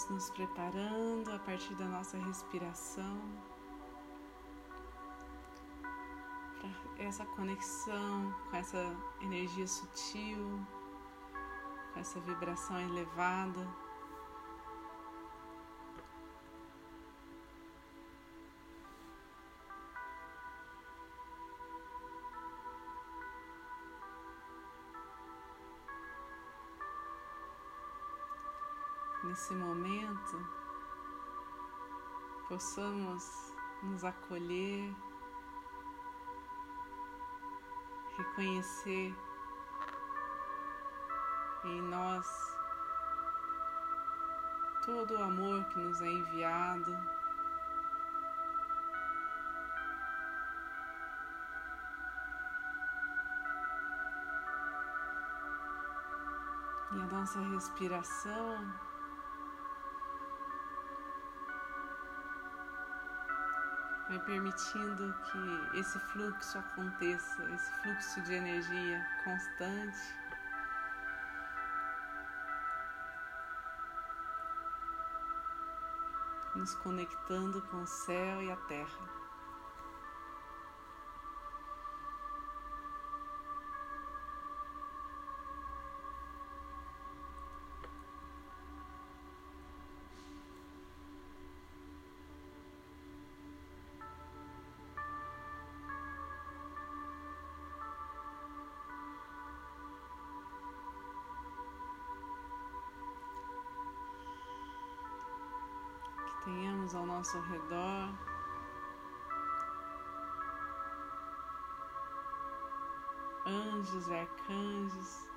[0.00, 3.20] Vamos nos preparando a partir da nossa respiração
[6.94, 10.66] para essa conexão com essa energia sutil,
[11.92, 13.68] com essa vibração elevada.
[29.24, 30.60] Nesse momento
[32.48, 34.94] possamos nos acolher,
[38.16, 39.14] reconhecer
[41.64, 42.26] em nós
[44.84, 46.90] todo o amor que nos é enviado.
[56.92, 58.89] E a nossa respiração
[64.10, 70.16] vai permitindo que esse fluxo aconteça, esse fluxo de energia constante.
[76.56, 79.19] Nos conectando com o céu e a terra.
[107.20, 108.14] Nosso redor.
[113.44, 115.28] Anjos e arcanjos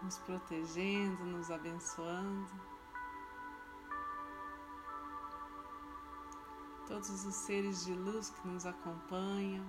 [0.00, 2.48] nos protegendo, nos abençoando.
[6.86, 9.66] Todos os seres de luz que nos acompanham.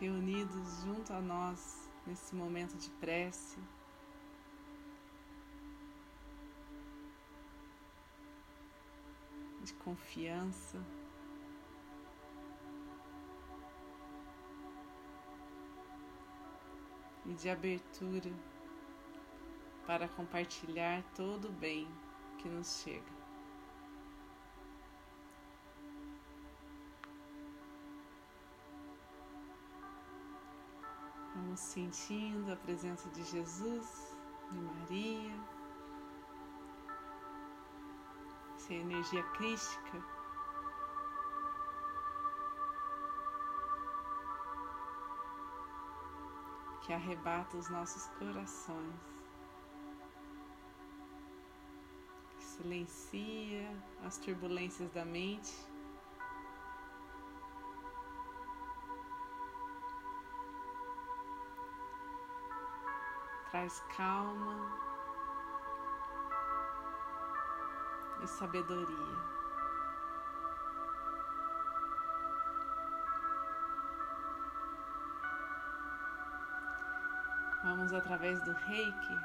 [0.00, 3.60] Reunidos junto a nós nesse momento de prece.
[9.62, 10.78] De confiança.
[17.24, 18.32] E de abertura
[19.86, 21.88] para compartilhar todo o bem
[22.38, 23.22] que nos chega.
[31.34, 34.16] Vamos sentindo a presença de Jesus,
[34.50, 35.61] de Maria.
[38.62, 40.02] Essa energia crística.
[46.82, 48.94] Que arrebata os nossos corações,
[52.38, 55.52] silencia as turbulências da mente.
[63.50, 64.91] Traz calma
[68.22, 69.32] e sabedoria.
[77.64, 79.16] Vamos através do reiki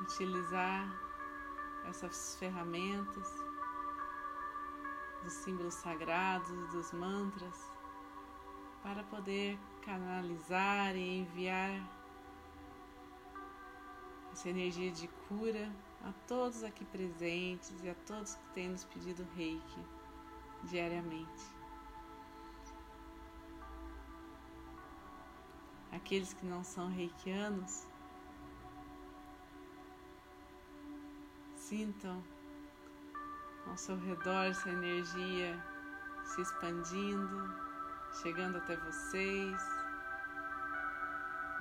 [0.00, 0.86] utilizar
[1.88, 3.52] essas ferramentas
[5.22, 7.72] dos símbolos sagrados, dos mantras,
[8.82, 12.01] para poder canalizar e enviar
[14.32, 15.70] essa energia de cura
[16.02, 19.80] a todos aqui presentes e a todos que têm nos pedido reiki
[20.64, 21.44] diariamente.
[25.92, 27.86] Aqueles que não são reikianos,
[31.54, 32.22] sintam
[33.66, 35.62] ao seu redor essa energia
[36.24, 37.54] se expandindo,
[38.22, 39.62] chegando até vocês.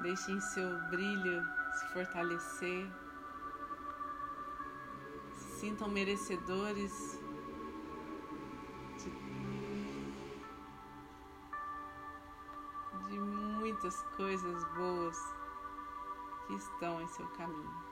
[0.01, 2.91] Deixem seu brilho se fortalecer.
[5.35, 7.19] Se sintam merecedores
[8.97, 9.09] de,
[13.09, 15.18] de muitas coisas boas
[16.47, 17.90] que estão em seu caminho.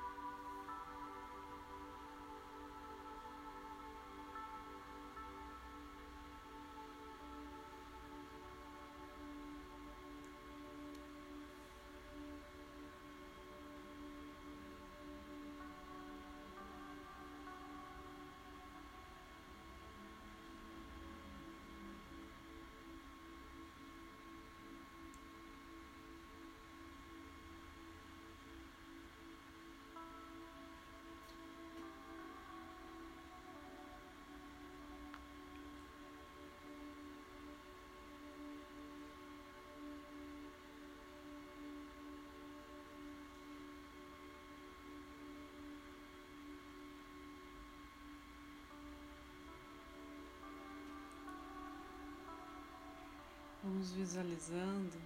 [53.79, 55.01] Vamos visualizando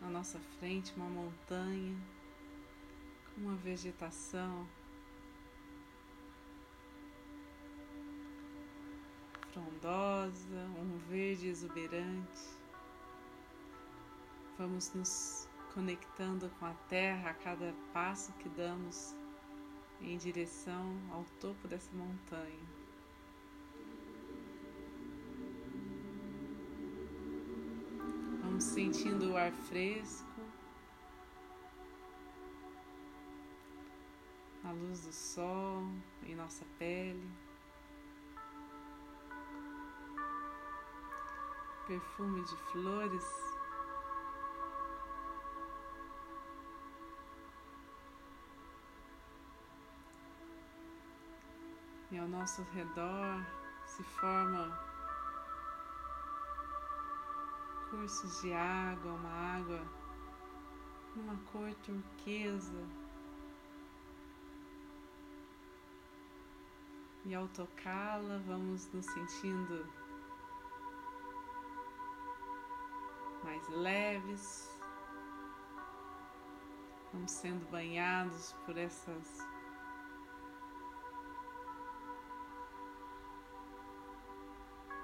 [0.00, 1.96] na nossa frente uma montanha
[3.32, 4.66] com uma vegetação
[9.52, 12.42] frondosa, um verde exuberante.
[14.58, 19.14] Vamos nos conectando com a terra a cada passo que damos
[20.00, 22.81] em direção ao topo dessa montanha.
[28.62, 30.40] Sentindo o ar fresco,
[34.64, 35.82] a luz do sol
[36.24, 37.30] em nossa pele.
[41.86, 43.24] perfume de flores.
[52.10, 53.44] E ao nosso redor
[53.86, 54.91] se formam
[58.02, 59.80] cursos de água, uma água
[61.14, 62.84] numa cor turquesa.
[67.24, 69.86] E ao tocá-la, vamos nos sentindo
[73.44, 74.76] mais leves,
[77.12, 79.38] vamos sendo banhados por essas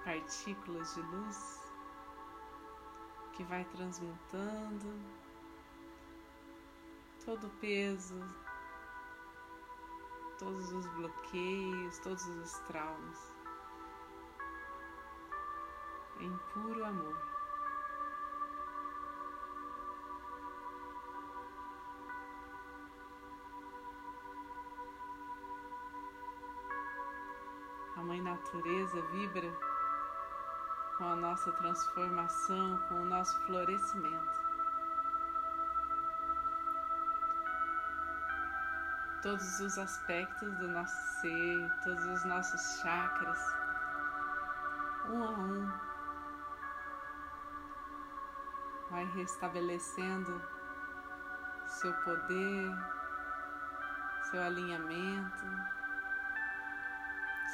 [0.05, 1.68] partículas de luz
[3.39, 5.01] que vai transmutando
[7.25, 8.21] todo o peso,
[10.41, 13.33] todos os bloqueios, todos os traumas
[16.19, 17.17] em puro amor.
[27.95, 29.68] A Mãe Natureza vibra
[30.99, 34.49] com a nossa transformação, com o nosso florescimento.
[39.23, 43.41] Todos os aspectos do nosso ser, todos os nossos chakras,
[45.09, 45.73] um a um,
[48.91, 50.43] vai restabelecendo
[51.67, 52.77] seu poder,
[54.31, 55.47] seu alinhamento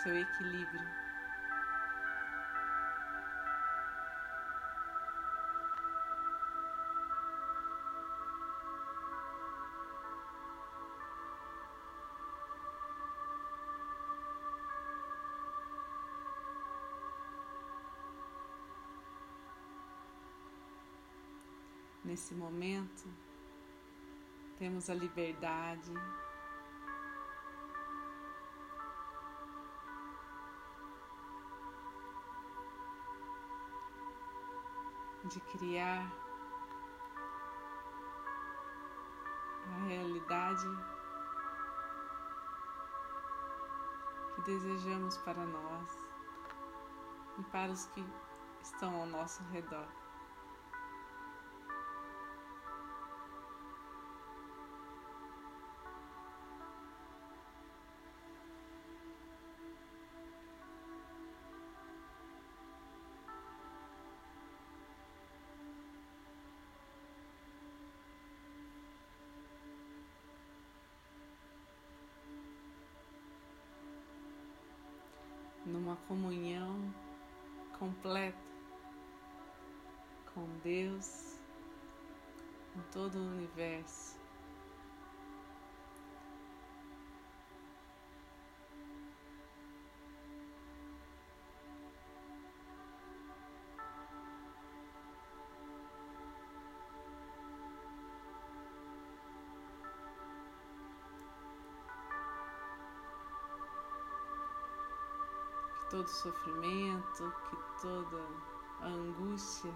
[0.05, 1.04] seu equilíbrio.
[22.15, 23.13] Nesse momento,
[24.57, 25.93] temos a liberdade
[35.25, 36.09] de criar
[39.67, 40.69] a realidade
[44.37, 45.91] que desejamos para nós
[47.41, 48.07] e para os que
[48.63, 50.04] estão ao nosso redor.
[76.09, 76.93] Comunhão
[77.79, 78.37] completa
[80.35, 81.39] com Deus,
[82.73, 84.24] com todo o universo.
[105.95, 108.27] Todo sofrimento, que toda
[108.83, 109.73] angústia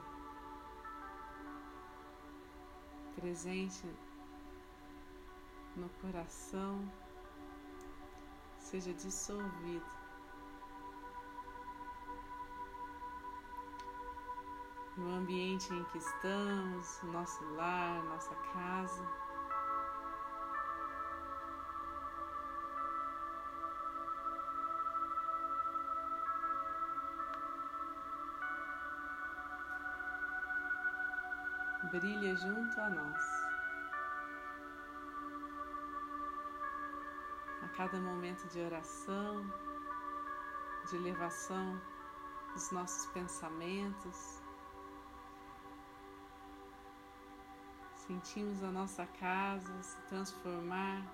[3.15, 3.87] presente
[5.77, 6.91] no coração
[8.59, 9.87] seja dissolvido.
[14.97, 19.28] No ambiente em que estamos, nosso lar, nossa casa.
[31.99, 33.25] Brilha junto a nós.
[37.63, 39.45] A cada momento de oração,
[40.89, 41.81] de elevação
[42.55, 44.43] dos nossos pensamentos,
[48.09, 51.05] Sentimos a nossa casa se transformar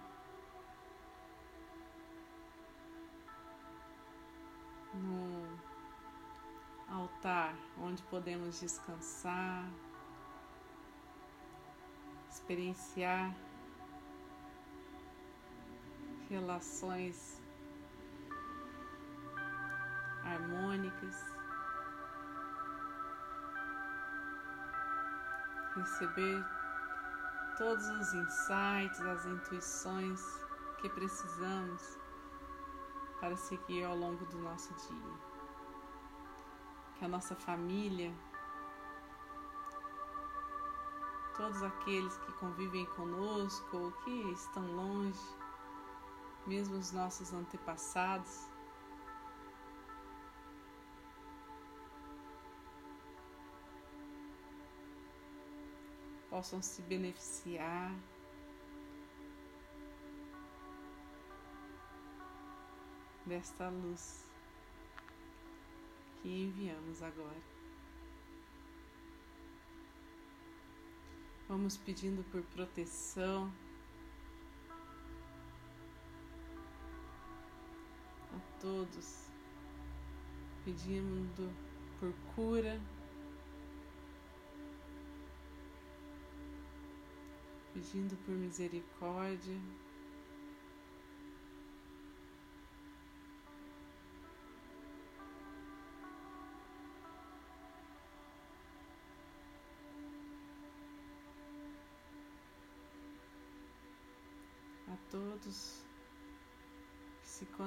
[4.95, 5.59] no
[6.89, 9.69] altar onde podemos descansar,
[12.45, 13.35] experienciar
[16.29, 17.41] relações
[20.23, 21.17] harmônicas,
[25.75, 26.45] receber
[27.57, 30.21] todos os insights, as intuições
[30.83, 31.99] que precisamos
[33.21, 35.15] para seguir ao longo do nosso dia.
[36.99, 38.15] Que a nossa família,
[41.37, 45.19] todos aqueles que convivem conosco ou que estão longe,
[46.47, 48.49] mesmo os nossos antepassados,
[56.31, 57.93] possam se beneficiar
[63.27, 64.29] desta luz
[66.21, 67.54] que enviamos agora.
[71.47, 73.53] Vamos pedindo por proteção.
[78.33, 79.29] A todos,
[80.65, 81.53] pedindo
[82.01, 82.81] por cura,
[87.75, 89.61] pedindo por misericórdia.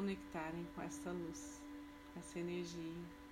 [0.07, 1.61] Conectarem com essa luz,
[2.15, 3.26] essa energia.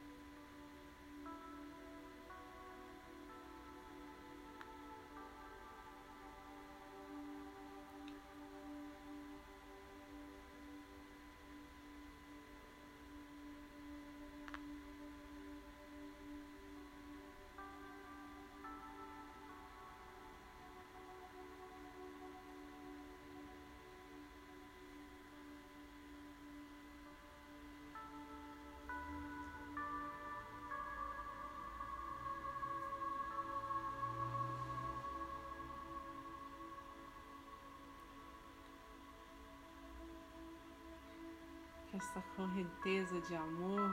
[41.95, 43.91] Essa correnteza de amor,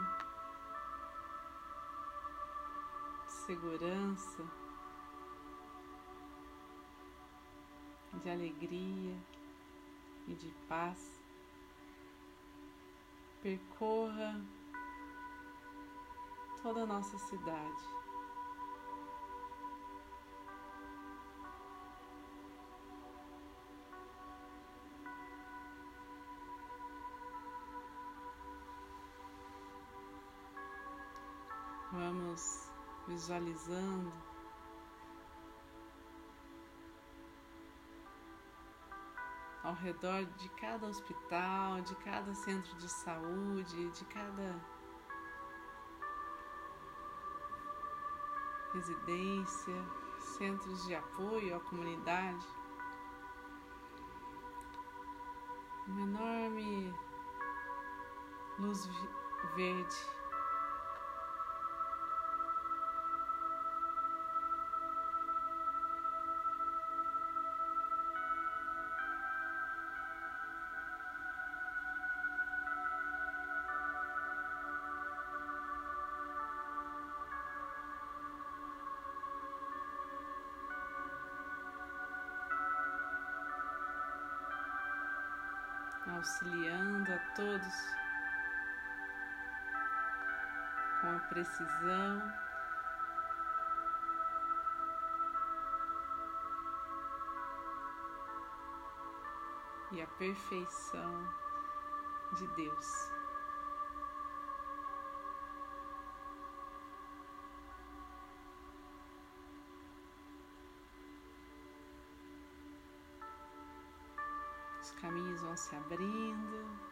[3.24, 4.44] de segurança,
[8.22, 9.16] de alegria
[10.26, 11.20] e de paz
[13.40, 14.40] percorra
[16.60, 18.01] toda a nossa cidade.
[33.06, 34.12] Visualizando
[39.62, 44.60] ao redor de cada hospital, de cada centro de saúde, de cada
[48.72, 49.74] residência,
[50.18, 52.46] centros de apoio à comunidade.
[55.86, 56.94] Uma enorme
[58.58, 58.88] luz
[59.54, 60.21] verde
[87.62, 87.96] todos
[91.00, 92.32] com a precisão.
[99.92, 101.28] E a perfeição
[102.38, 103.12] de Deus.
[115.02, 116.91] caminhos vão se abrindo,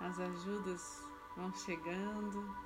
[0.00, 2.56] as ajudas vão chegando.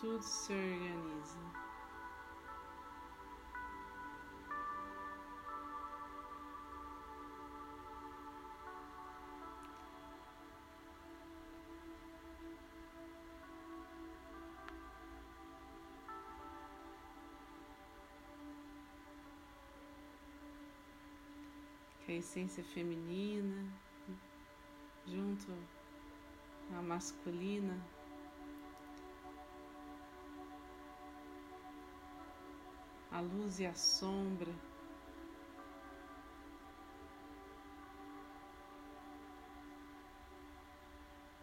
[0.00, 1.47] Tudo se organiza.
[22.08, 23.70] Que a essência feminina,
[25.06, 25.52] junto
[26.74, 27.78] à masculina,
[33.12, 34.50] a luz e a sombra.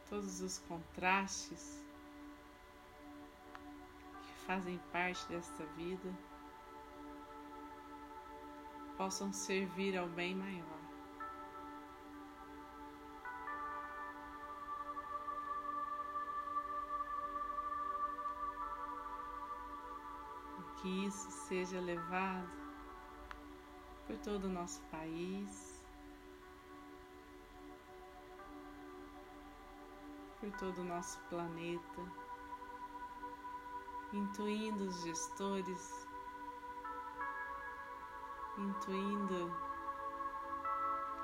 [0.09, 1.79] Todos os contrastes
[4.23, 6.34] que fazem parte desta vida
[8.97, 10.75] possam servir ao bem maior.
[20.85, 22.47] que isso seja levado
[24.05, 25.83] por todo o nosso país,
[30.39, 32.01] por todo o nosso planeta,
[34.13, 36.04] intuindo os gestores,
[38.57, 39.51] intuindo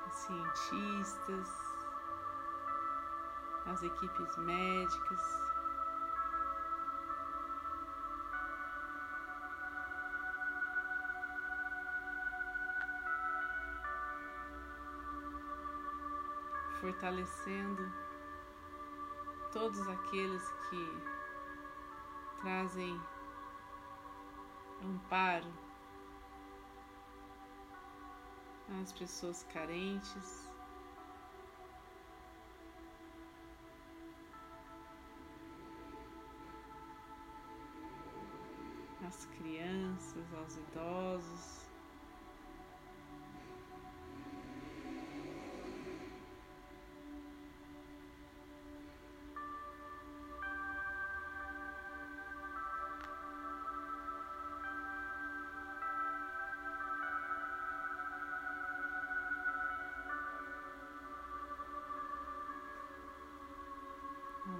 [0.08, 1.50] os cientistas,
[3.65, 5.52] as equipes médicas.
[16.82, 17.94] fortalecendo
[19.52, 21.04] todos aqueles que
[22.41, 23.00] trazem
[24.84, 25.71] amparo
[28.80, 30.50] às pessoas carentes.
[39.12, 41.61] às crianças, aos idosos.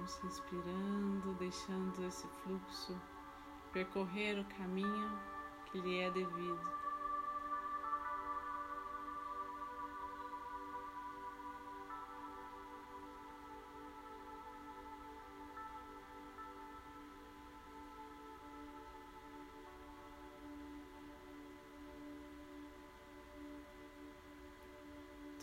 [0.02, 3.00] Vamos respirando, deixando esse fluxo
[3.72, 5.16] percorrer o caminho
[5.70, 6.58] que lhe é devido.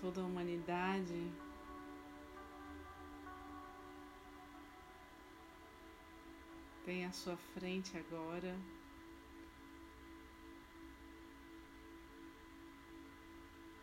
[0.01, 1.31] Toda a humanidade
[6.89, 8.57] tem à sua frente agora.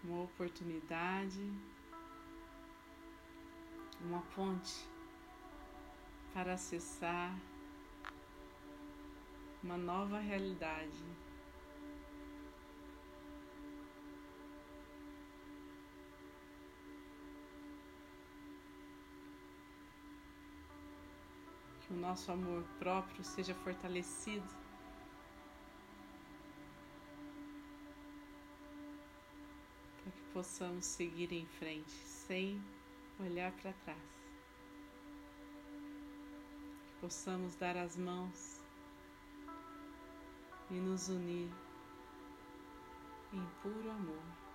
[0.02, 1.40] Uma oportunidade,
[4.00, 4.74] uma ponte
[6.34, 7.32] para acessar
[9.62, 11.04] uma nova realidade.
[21.96, 24.46] O nosso amor próprio seja fortalecido.
[30.02, 32.62] Para que possamos seguir em frente sem
[33.18, 33.98] olhar para trás.
[36.86, 38.60] Que possamos dar as mãos
[40.70, 41.50] e nos unir
[43.32, 44.45] em puro amor.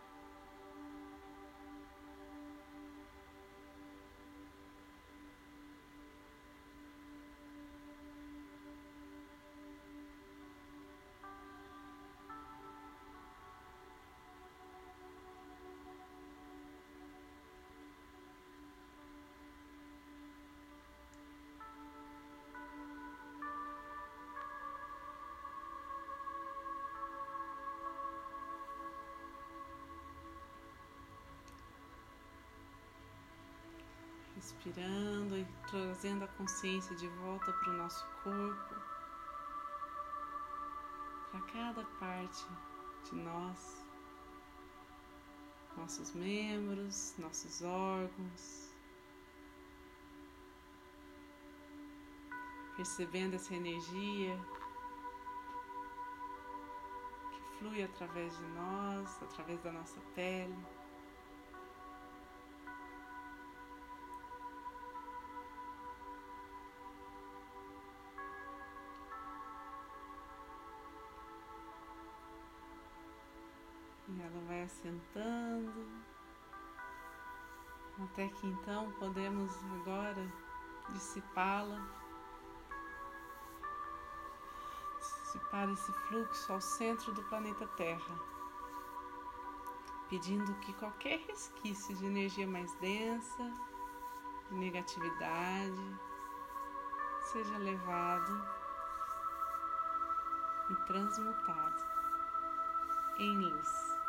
[34.51, 38.75] Respirando e trazendo a consciência de volta para o nosso corpo,
[41.31, 42.45] para cada parte
[43.05, 43.85] de nós,
[45.77, 48.69] nossos membros, nossos órgãos.
[52.75, 54.37] Percebendo essa energia
[57.31, 60.81] que flui através de nós, através da nossa pele.
[74.62, 75.88] Vai assentando,
[78.04, 80.32] até que então podemos agora
[80.89, 81.82] dissipá-la,
[85.00, 88.19] dissipar esse fluxo ao centro do planeta Terra,
[90.10, 93.52] pedindo que qualquer resquício de energia mais densa,
[94.50, 96.00] de negatividade,
[97.32, 98.45] seja levado
[100.69, 101.84] e transmutado
[103.17, 104.00] em luz.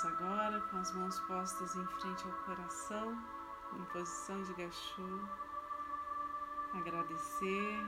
[0.00, 3.20] Vamos agora com as mãos postas em frente ao coração,
[3.72, 5.28] em posição de gachu,
[6.72, 7.84] agradecer.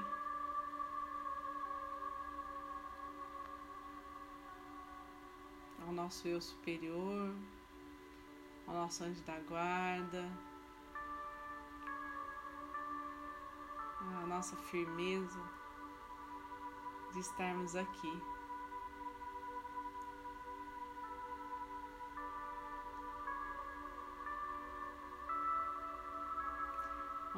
[5.86, 7.32] Ao nosso eu superior,
[8.66, 10.28] ao nosso anjo da guarda,
[14.20, 15.40] a nossa firmeza
[17.12, 18.39] de estarmos aqui.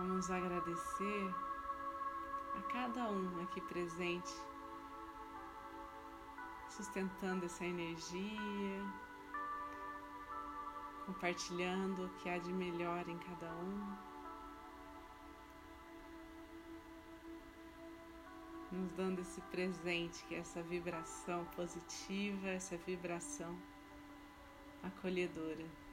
[0.04, 1.32] Vamos agradecer
[2.58, 4.32] a cada um aqui presente,
[6.68, 8.84] sustentando essa energia,
[11.06, 13.96] compartilhando o que há de melhor em cada um,
[18.72, 23.56] nos dando esse presente que é essa vibração positiva, essa vibração
[24.82, 25.91] acolhedora.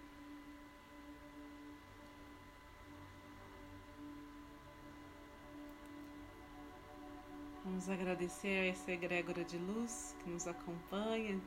[7.69, 11.39] Vamos agradecer a essa egrégora de luz que nos acompanha.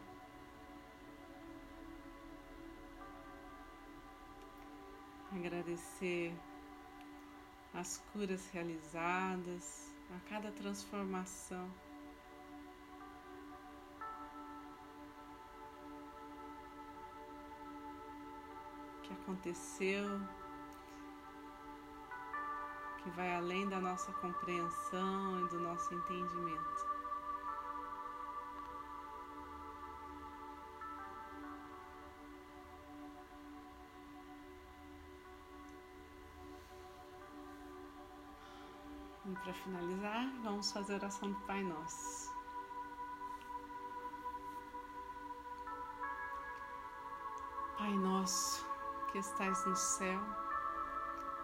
[5.32, 6.32] Agradecer
[7.74, 11.68] as curas realizadas, a cada transformação.
[19.02, 20.20] Que aconteceu
[23.02, 26.92] que vai além da nossa compreensão e do nosso entendimento.
[39.24, 42.32] E para finalizar, vamos fazer a oração do Pai Nosso.
[47.78, 48.66] Pai Nosso
[49.12, 50.20] que estais no céu,